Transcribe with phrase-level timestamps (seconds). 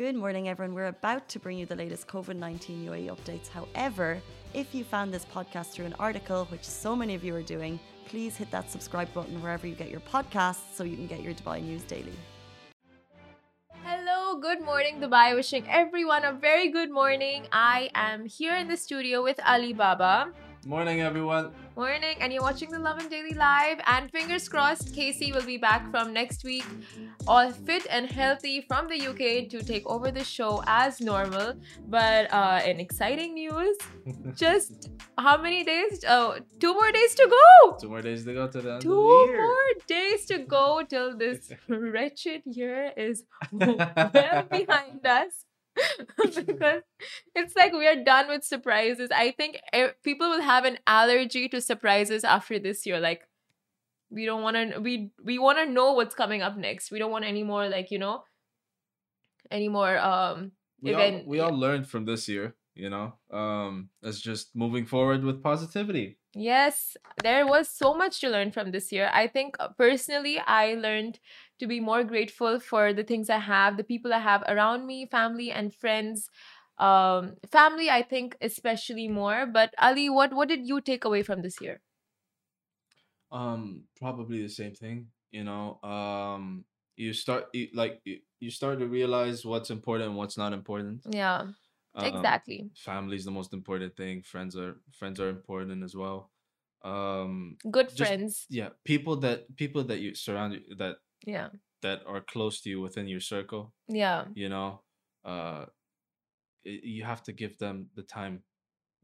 [0.00, 0.74] Good morning, everyone.
[0.74, 3.48] We're about to bring you the latest COVID 19 UAE updates.
[3.48, 4.18] However,
[4.54, 7.78] if you found this podcast through an article, which so many of you are doing,
[8.06, 11.34] please hit that subscribe button wherever you get your podcasts so you can get your
[11.34, 12.16] Dubai news daily.
[13.84, 15.34] Hello, good morning, Dubai.
[15.34, 17.46] Wishing everyone a very good morning.
[17.52, 20.32] I am here in the studio with Ali Baba.
[20.66, 21.52] Morning, everyone.
[21.74, 23.80] Morning, and you're watching the Lovin Daily Live.
[23.86, 26.66] And fingers crossed, Casey will be back from next week,
[27.26, 31.54] all fit and healthy from the UK to take over the show as normal.
[31.88, 33.78] But uh, in exciting news,
[34.36, 36.04] just how many days?
[36.06, 37.76] Oh, two more days to go.
[37.80, 39.42] Two more days to go to the end Two of the year.
[39.42, 45.46] more days to go till this wretched year is well behind us.
[46.46, 46.82] because
[47.34, 49.10] it's like we are done with surprises.
[49.14, 49.60] I think
[50.02, 53.00] people will have an allergy to surprises after this year.
[53.00, 53.22] Like
[54.10, 56.90] we don't want to we we want to know what's coming up next.
[56.90, 58.24] We don't want any more like you know
[59.50, 60.52] any more um
[60.82, 61.26] we all, event.
[61.26, 63.14] we all learned from this year, you know.
[63.30, 66.18] Um, it's just moving forward with positivity.
[66.34, 69.10] Yes, there was so much to learn from this year.
[69.12, 71.18] I think uh, personally, I learned
[71.60, 75.06] to be more grateful for the things I have, the people I have around me,
[75.06, 76.28] family and friends.
[76.78, 79.46] Um, family, I think especially more.
[79.46, 81.80] But Ali, what what did you take away from this year?
[83.32, 85.80] Um, probably the same thing, you know.
[85.82, 86.64] Um,
[86.96, 91.02] you start you, like you, you start to realize what's important and what's not important.
[91.08, 91.52] Yeah,
[91.94, 92.70] Um, exactly.
[93.12, 94.22] is the most important thing.
[94.22, 96.30] Friends are friends are important as well.
[96.82, 98.46] Um, Good just- friends.
[98.48, 101.48] yeah, people that people that you surround that Yeah,
[101.82, 103.72] that are close to you within your circle.
[103.88, 104.80] yeah, you know
[105.24, 105.66] uh
[106.64, 108.42] you have to give them the time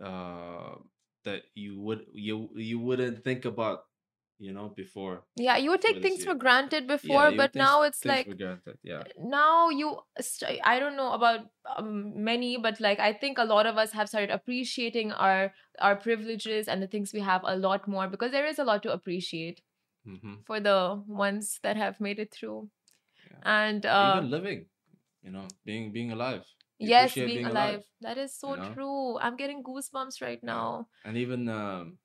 [0.04, 0.74] uh
[1.24, 3.84] that you would you you wouldn't think about
[4.38, 5.56] you know before yeah.
[5.56, 6.32] You would take things year.
[6.32, 10.78] for granted before, you but now it's like for granted yeah now you st- i
[10.78, 11.40] don't know about
[11.76, 15.96] um, many but like i think a lot of us have started appreciating our our
[15.96, 18.92] privileges and the things we have a lot more because there is a lot to
[18.92, 19.60] appreciate
[20.06, 22.70] hmm for the ones that have made it through.
[23.30, 23.42] Yeah.
[23.42, 24.66] and uh even living
[25.22, 26.44] you know being being alive
[26.78, 27.82] You yes appreciate being, alive.
[28.04, 28.72] that is so you know?
[28.72, 29.18] true.
[29.18, 30.88] I'm getting goosebumps right now.
[31.04, 31.98] And even um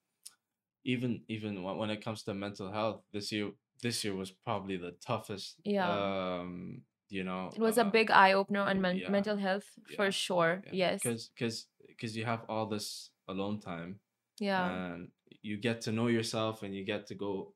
[0.84, 3.50] even even when it comes to mental health this year
[3.82, 5.90] this year was probably the toughest Yeah.
[5.90, 9.64] um you know it was a uh, big eye-opener on men- yeah, mental health
[9.96, 11.02] for yeah, sure yes.
[11.02, 14.00] Because because because you have all this alone time
[14.40, 14.90] yeah.
[14.90, 15.08] and
[15.42, 17.54] you get to know yourself and you get to go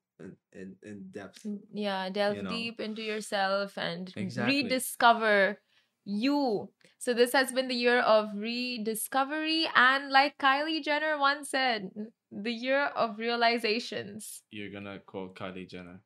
[0.53, 2.51] in in, depth Mm, yeah delve know.
[2.51, 4.63] deep into yourself and Exactly.
[4.63, 5.61] rediscover
[6.05, 6.71] you.
[6.99, 11.91] So this has been the year of rediscovery and like kylie jenner once said
[12.31, 14.43] the year of realizations.
[14.51, 16.01] You're gonna quote kylie jenner.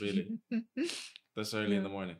[0.00, 0.38] Really?
[1.36, 2.16] This early in the morning.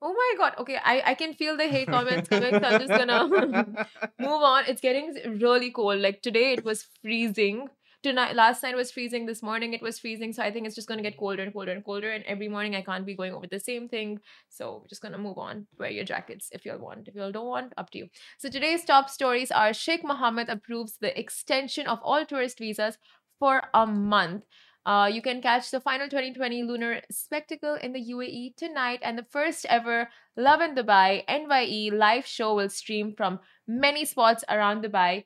[0.00, 0.54] Oh my god.
[0.58, 3.26] Okay i i can feel the hate comments coming so i'm just gonna
[4.20, 4.64] move on.
[4.66, 6.00] It's getting really cold.
[6.00, 7.68] Like today it was freezing
[8.02, 10.88] tonight last night was freezing this morning it was freezing so i think it's just
[10.88, 13.34] going to get colder and colder and colder and every morning i can't be going
[13.34, 15.66] over the same thing so we're just going to move on.
[15.78, 18.08] Wear your jackets if you all want if you all don't want up to you.
[18.38, 22.98] So today's top stories are sheikh mohammed approves the extension of all tourist visas
[23.38, 24.44] for a month.
[24.86, 29.26] Uh, you can catch the final 2020 lunar spectacle in the UAE tonight, and the
[29.30, 35.24] first ever Lovin Dubai NYE live show will stream from many spots around Dubai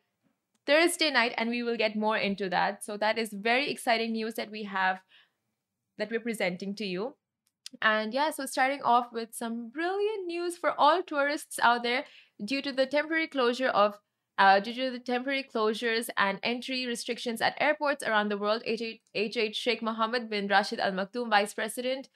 [0.66, 2.84] Thursday night, and we will get more into that.
[2.84, 5.00] So, that is very exciting news that we have
[5.98, 7.14] that we're presenting to you.
[7.80, 12.04] And yeah, so starting off with some brilliant news for all tourists out there
[12.44, 13.98] due to the temporary closure of
[14.38, 19.54] uh, due to the temporary closures and entry restrictions at airports around the world, HH
[19.54, 22.08] Sheikh Mohammed bin Rashid Al Maktoum, Vice President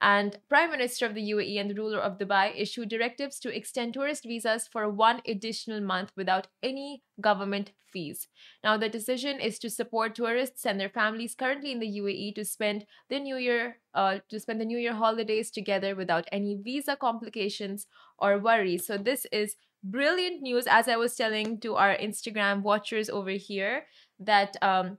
[0.00, 3.94] and Prime Minister of the UAE and the ruler of Dubai, issued directives to extend
[3.94, 8.28] tourist visas for one additional month without any government fees.
[8.62, 12.44] Now, the decision is to support tourists and their families currently in the UAE to
[12.44, 16.96] spend the New Year, uh, to spend the New Year holidays together without any visa
[16.96, 17.86] complications
[18.18, 18.86] or worries.
[18.86, 23.86] So this is brilliant news, as I was telling to our Instagram watchers over here,
[24.20, 24.98] that um,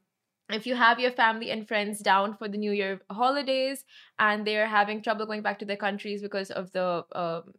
[0.50, 3.84] if you have your family and friends down for the New Year holidays
[4.18, 7.54] and they're having trouble going back to their countries because of the um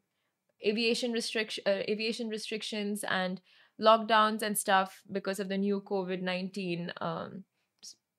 [0.67, 3.41] aviation restriction, uh, aviation restrictions and
[3.81, 7.45] lockdowns and stuff because of the new COVID nineteen, um,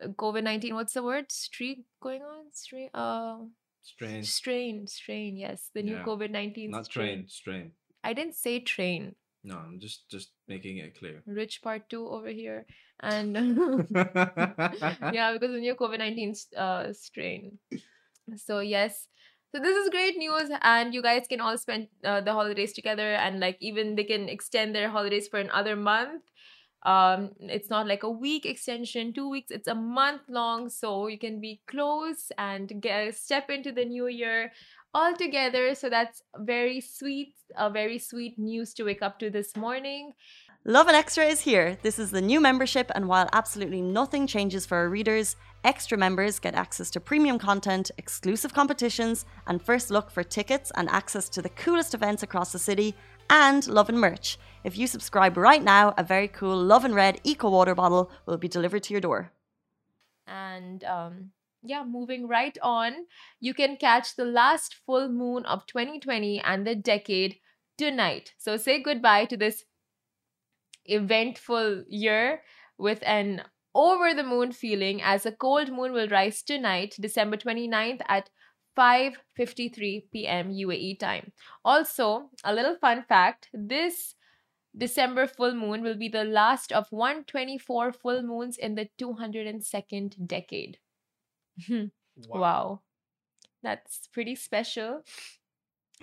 [0.03, 0.73] COVID nineteen.
[0.75, 1.31] What's the word?
[1.31, 2.45] Streak going on?
[2.51, 2.89] Streak.
[2.93, 3.37] Uh,
[3.83, 4.87] strain strain.
[4.87, 5.37] Strain.
[5.37, 6.03] Yes, the new Yeah.
[6.03, 6.71] COVID nineteen.
[6.71, 7.73] not train strain
[8.03, 9.15] I didn't say train.
[9.43, 12.65] No i'm just just making it clear Rich part two over here,
[12.99, 13.35] and
[15.11, 17.57] yeah, because the new COVID 19 uh, strain.
[18.37, 19.07] So, yes,
[19.53, 23.15] So this is great news, and you guys can all spend uh, the holidays together,
[23.15, 26.23] and like even they can extend their holidays for another month.
[26.83, 29.51] Um, it's not like a week extension, two weeks.
[29.51, 34.07] It's a month long, so you can be close and get step into the new
[34.07, 34.51] year
[34.93, 35.75] all together.
[35.75, 40.13] So that's very sweet, a very sweet news to wake up to this morning.
[40.63, 41.79] Lovin Extra is here.
[41.81, 46.37] This is the new membership, and while absolutely nothing changes for our readers, extra members
[46.37, 51.41] get access to premium content, exclusive competitions, and first look for tickets and access to
[51.41, 52.93] the coolest events across the city,
[53.31, 54.37] and Lovin merch.
[54.63, 58.47] If you subscribe right now, a very cool Lovin Red Eco Water bottle will be
[58.47, 59.31] delivered to your door.
[60.27, 61.31] And um,
[61.63, 63.05] yeah, moving right on,
[63.39, 67.37] you can catch the last full moon of 2020 and the decade
[67.77, 68.33] tonight.
[68.37, 69.65] So say goodbye to this
[70.85, 72.41] eventful year
[72.77, 73.43] with an
[73.73, 78.29] over the moon feeling as a cold moon will rise tonight, December 29th at
[78.77, 80.51] 5:53 p.m.
[80.51, 81.31] UAE time.
[81.63, 84.15] Also, a little fun fact, this
[84.77, 90.77] December full moon will be the last of 124 full moons in the 202nd decade.
[92.27, 92.81] Wow.
[93.63, 95.03] That's pretty special.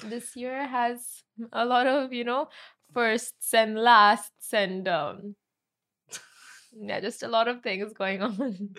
[0.05, 1.23] This year has
[1.53, 2.49] a lot of, you know,
[2.95, 5.35] firsts and lasts and um
[6.73, 8.75] yeah, just a lot of things going on.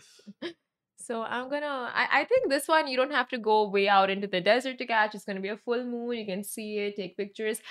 [0.98, 4.10] so I'm gonna I, I think this one you don't have to go way out
[4.10, 5.16] into the desert to catch.
[5.16, 6.18] It's gonna be a full moon.
[6.18, 7.62] You can see it, take pictures.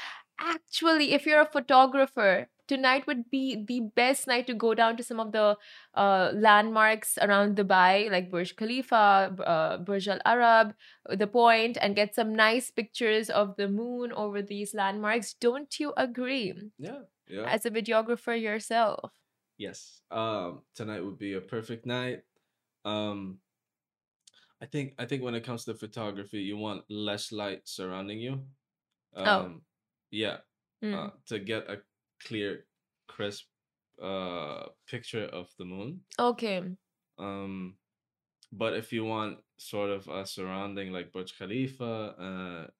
[0.40, 5.02] Actually, if you're a photographer, tonight would be the best night to go down to
[5.02, 5.56] some of the
[5.94, 10.74] uh, landmarks around Dubai, like Burj Khalifa, uh, Burj Al Arab,
[11.08, 15.34] the Point, and get some nice pictures of the moon over these landmarks.
[15.34, 16.54] Don't you agree?
[16.78, 17.08] Yeah.
[17.26, 17.44] Yeah.
[17.44, 19.12] As a videographer yourself.
[19.58, 20.00] Yes.
[20.10, 22.22] Um, tonight would be a perfect night.
[22.84, 23.40] Um,
[24.60, 28.32] I think I think when it comes to photography, you want less light surrounding you.
[29.14, 29.60] Um, Oh.
[30.10, 30.38] yeah.
[30.82, 30.94] Mm.
[30.94, 31.78] Uh, to get a
[32.24, 32.66] clear,
[33.08, 33.46] crisp
[34.02, 36.04] uh picture of the moon.
[36.18, 36.76] okay.
[37.18, 37.78] Um,
[38.52, 41.84] but if you want sort of a surrounding like Burj Khalifa,
[42.18, 42.70] uh,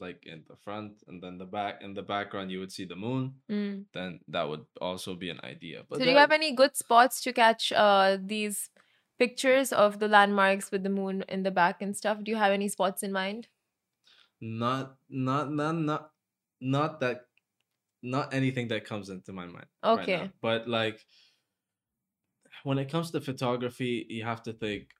[0.00, 2.96] like in the front and then the back in the background you would see the
[2.96, 3.86] moon, Mm.
[3.92, 5.84] then that would also be an idea.
[5.88, 8.70] But So, do you have any good spots to catch uh, these
[9.18, 12.22] pictures of the landmarks with the moon in the back and stuff?
[12.24, 13.48] Do you have any spots in mind?
[14.40, 16.10] not not not not
[16.60, 17.26] not that
[18.02, 20.00] not anything that comes into my mind right.
[20.00, 20.30] Okay.
[20.40, 21.00] but like
[22.64, 24.90] when it comes to photography you have to think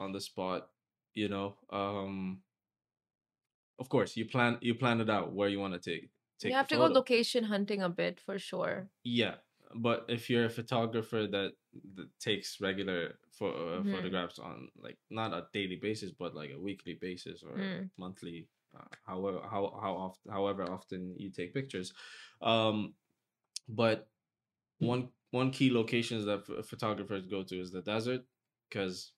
[0.00, 0.68] on the spot
[1.14, 2.42] you know um
[3.78, 6.56] of course you plan you plan it out where you want to take take you
[6.56, 8.88] have to go location hunting a bit for sure.
[9.04, 9.34] yeah
[9.74, 11.52] but if you're a photographer that,
[11.94, 13.90] that takes regular pho- Mhm.
[13.94, 17.90] photographs on like not a daily basis but like a weekly basis or Mm.
[17.96, 18.48] monthly
[19.04, 21.92] however how how often however often you take pictures
[22.40, 22.94] um
[23.68, 24.08] but
[24.78, 28.22] one one key locations that ph- photographers go to is the desert
[28.68, 29.12] because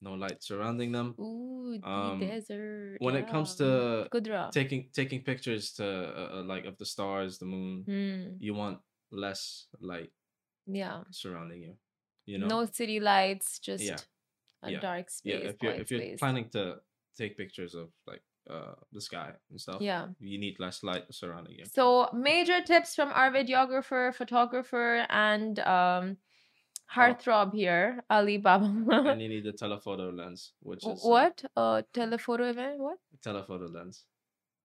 [0.00, 2.96] no light surrounding them Ooh, the Um, desert.
[3.00, 3.66] when it comes yeah.
[3.66, 4.50] to Qudra.
[4.52, 8.78] taking taking pictures to uh, uh, like of the stars the moon Hmm, you want
[9.10, 10.10] less light
[10.66, 11.02] yeah.
[11.10, 11.74] surrounding you
[12.26, 13.82] you know No city lights, just
[14.62, 15.42] a yeah, dark space.
[15.42, 16.18] yeah if you're if you're space.
[16.18, 16.80] planning to
[17.18, 20.08] take pictures of like uh the sky and stuff Yeah.
[20.18, 26.16] you need less light surrounding you So major tips from our videographer, photographer, and um
[26.94, 28.66] heartthrob here, Ali Baba.
[29.10, 31.44] and you need the telephoto lens which is uh, what?
[31.56, 32.78] Uh, telephoto event?
[32.78, 32.98] What?
[33.22, 34.04] telephoto lens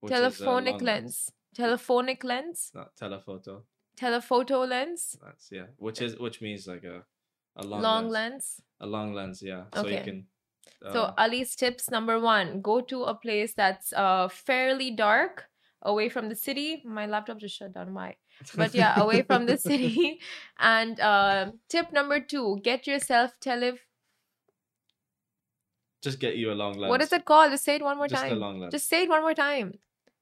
[0.04, 1.30] uh, Telephonic long lens.
[1.54, 2.70] Telephonic lens.
[2.74, 3.62] not telephoto
[3.96, 5.16] Telephoto lens.
[5.22, 7.04] lens yeah which is which means like a
[7.56, 8.12] a long, Long, lens.
[8.12, 8.60] lens.
[8.80, 10.04] a long lens yeah so you Okay.
[10.04, 10.26] can
[10.92, 15.44] So Ali's tips number one: go to a place that's uh fairly dark,
[15.82, 16.82] away from the city.
[16.84, 17.92] My laptop just shut down.
[17.92, 18.16] My
[18.54, 20.20] but yeah, away from the city.
[20.58, 23.78] And uh, tip number two: get yourself tele.
[26.02, 27.50] just get you a long lens What is it called?
[27.50, 28.38] Just say it one more just a time.
[28.38, 29.72] long lens Just say it one more time.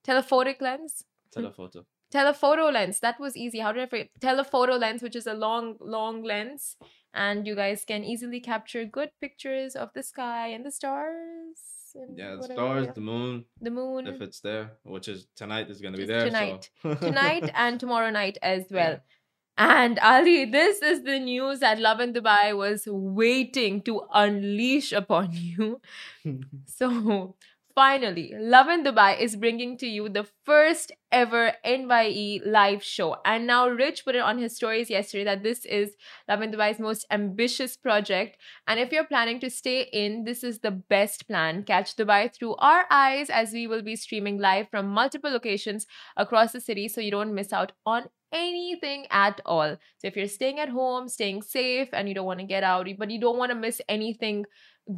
[0.06, 1.04] Telephotic lens.
[1.32, 3.00] telephoto Telephoto lens.
[3.00, 3.58] That was easy.
[3.58, 4.08] How did I forget?
[4.20, 6.76] Telephoto lens, which is a long, long lens,
[7.16, 11.58] and you guys can easily capture good pictures of the sky and the stars.
[11.94, 14.06] And yeah the whatever, stars the moon the moon.
[14.06, 16.26] if it's there, which is tonight is gonna be there.
[16.26, 16.68] tonight.
[16.82, 16.94] so.
[17.08, 19.00] tonight and tomorrow night as well.
[19.58, 25.80] And Ali, this is the news that Lovin Dubai was waiting to unleash upon you.
[26.66, 27.36] So,
[27.76, 33.18] finally, Lovin Dubai is bringing to you the first ever NYE live show.
[33.24, 35.94] And now Rich put it on his stories yesterday that this is
[36.26, 38.38] Lovin Dubai's most ambitious project.
[38.66, 41.64] And if you're planning to stay in, this is the best plan.
[41.64, 46.52] Catch Dubai through our eyes as we will be streaming live from multiple locations across
[46.52, 49.76] the city so you don't miss out on anything at all.
[49.98, 52.88] So if you're staying at home, staying safe, and you don't want to get out,
[52.98, 54.46] but you don't want to miss anything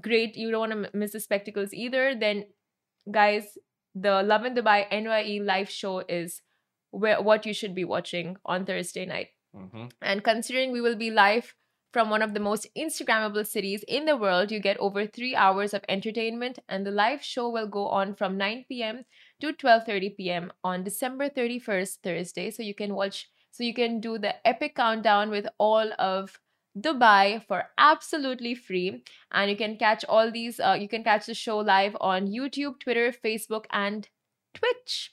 [0.01, 2.45] great, you don't want to miss the spectacles either, then
[3.11, 3.59] guys,
[3.95, 6.43] the Lovin Dubai NYE live show is
[6.91, 9.29] where what you should be watching on Thursday night.
[9.57, 9.87] Mm-hmm.
[10.03, 11.55] And considering we will be live
[11.93, 15.73] from one of the most Instagrammable cities in the world, you get over three hours
[15.73, 19.05] of entertainment, and the live show will go on from 9 p.m.
[19.41, 20.53] to 12:30 p.m.
[20.63, 22.51] on December 31st, Thursday.
[22.51, 26.39] So you can watch, so you can do the epic countdown with all of
[26.77, 30.61] Dubai for absolutely free, and you can catch all these.
[30.61, 34.09] Uh, you can catch the show live on YouTube, Twitter, Facebook, and
[34.55, 35.13] Twitch.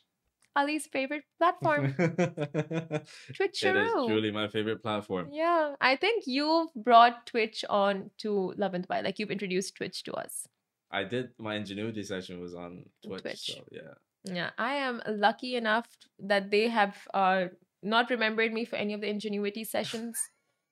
[0.57, 1.93] Ali's favorite platform.
[3.35, 5.27] Twitch It is truly my favorite platform.
[5.31, 9.03] Yeah, I think you've brought Twitch on to Lovin Dubai.
[9.03, 10.47] Like you've introduced Twitch to us.
[10.91, 13.21] I did my ingenuity session was on Twitch.
[13.21, 13.45] Twitch.
[13.47, 13.95] So yeah.
[14.23, 15.87] Yeah, I am lucky enough
[16.19, 17.45] that they have uh,
[17.83, 20.17] not remembered me for any of the ingenuity sessions.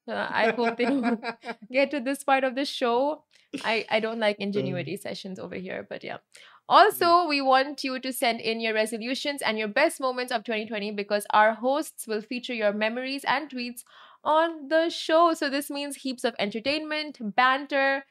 [0.08, 1.24] Uh, I hope they don't
[1.72, 3.24] get to this part of the show.
[3.64, 6.18] I, I don't like ingenuity sessions over here, but yeah.
[6.70, 10.92] Also, we want you to send in your resolutions and your best moments of 2020
[10.92, 13.84] because our hosts will feature your memories and tweets
[14.24, 15.34] on the show.
[15.34, 18.06] So, this means heaps of entertainment, banter,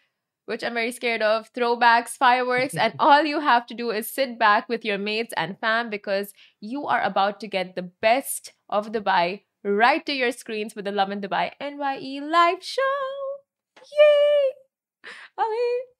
[0.44, 4.38] which I'm very scared of, throwbacks, fireworks, and all you have to do is sit
[4.38, 8.92] back with your mates and fam because you are about to get the best of
[8.92, 12.98] the Dubai right to your screens with the Lovin Dubai NYE live show.
[13.78, 15.10] Yay!
[15.38, 15.92] Ali,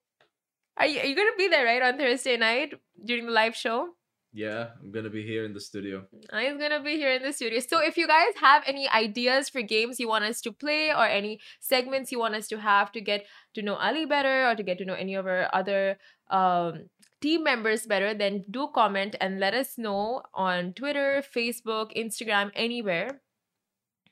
[0.76, 3.88] are you, are you gonna be there right on Thursday night during the live show?
[4.34, 6.04] Yeah, I'm gonna be here in the studio.
[6.32, 7.60] I'm gonna be here in the studio.
[7.60, 11.04] So if you guys have any ideas for games you want us to play or
[11.04, 14.62] any segments you want us to have to get to know Ali better or to
[14.62, 15.98] get to know any of our other
[16.30, 16.88] um,
[17.20, 23.20] team members better, then do comment and let us know on Twitter, Facebook, Instagram, anywhere.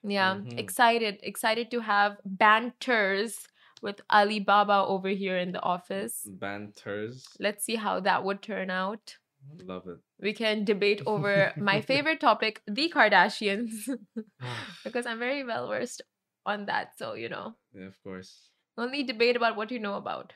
[0.02, 0.58] Yeah, Mhm.
[0.58, 3.46] excited, excited to have banters
[3.82, 6.26] with Alibaba over here in the office.
[6.26, 7.36] Banters.
[7.38, 9.16] Let's see how that would turn out.
[9.58, 9.98] Love it.
[10.18, 13.88] We can debate over my favorite topic, the Kardashians,
[14.84, 16.02] because I'm very well versed
[16.46, 16.96] on that.
[16.98, 18.50] So, you know, yeah, of course.
[18.76, 20.34] only debate about what you know about.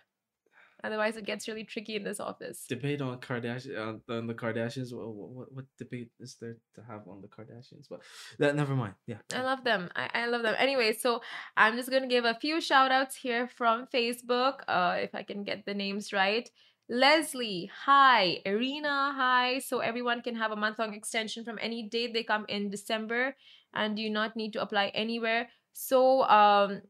[0.84, 2.66] Otherwise, it gets really tricky in this office.
[2.68, 4.92] Debate on Kardashian on, on the Kardashians.
[4.92, 7.86] What, what what debate is there to have on the Kardashians?
[7.88, 8.00] But
[8.38, 8.94] that never mind.
[9.06, 9.18] Yeah.
[9.34, 9.88] I love them.
[9.96, 10.54] I, I love them.
[10.58, 11.22] Anyway, so
[11.56, 14.56] I'm just gonna give a few shout outs here from Facebook.
[14.68, 16.48] Uh if I can get the names right.
[16.88, 18.42] Leslie, hi.
[18.44, 19.58] Irina, hi.
[19.60, 23.34] So everyone can have a month long extension from any date they come in December
[23.72, 25.48] and do not need to apply anywhere.
[25.72, 26.82] So um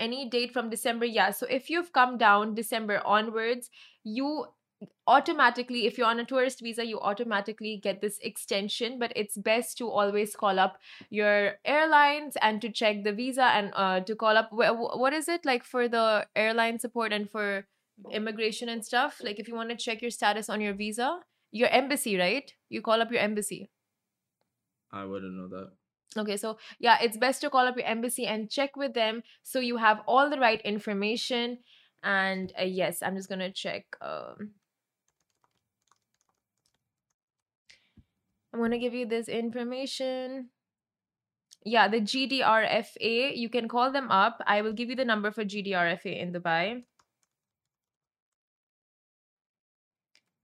[0.00, 1.30] any date from December, yeah.
[1.30, 3.70] So if you've come down December onwards,
[4.02, 4.46] you
[5.06, 9.76] automatically if you're on a tourist visa you automatically get this extension but it's best
[9.76, 10.78] to always call up
[11.10, 15.12] your airlines and to check the visa and uh, to call up wh- wh- what
[15.12, 17.66] is it like for the airline support and for
[18.10, 21.20] immigration and stuff like if you want to check your status on your visa
[21.52, 23.68] your embassy right you call up your embassy
[24.92, 25.72] I wouldn't know that.
[26.18, 29.60] Okay, so yeah, it's best to call up your embassy and check with them so
[29.60, 31.58] you have all the right information.
[32.02, 33.84] And uh, yes, I'm just gonna check.
[34.00, 34.50] Um,
[38.52, 40.50] I'm gonna give you this information.
[41.64, 44.40] Yeah, the GDRFA, you can call them up.
[44.46, 46.82] I will give you the number for GDRFA in Dubai.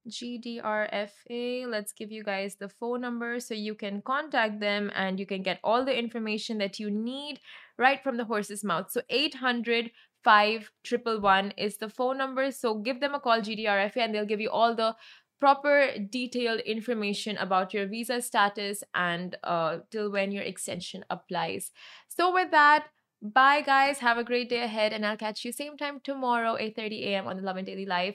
[0.08, 1.66] GDRFA.
[1.68, 5.42] Let's give you guys the phone number so you can contact them and you can
[5.42, 7.40] get all the information that you need
[7.78, 8.90] right from the horse's mouth.
[8.90, 9.90] So 800
[10.26, 12.50] 5111 is the phone number.
[12.50, 14.96] So give them a call, GDRFA, and they'll give you all the
[15.38, 21.70] proper detailed information about your visa status and uh, till when your extension applies.
[22.08, 22.86] So with that,
[23.22, 23.98] bye guys.
[24.00, 27.26] Have a great day ahead, and I'll catch you same time tomorrow, 8:30 a.m.
[27.28, 28.14] on the Lovin Daily Live.